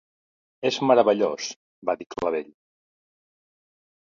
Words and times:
"És 0.69 0.79
meravellós", 0.91 1.49
va 1.91 1.97
dir 2.01 2.09
Clavell. 2.15 2.51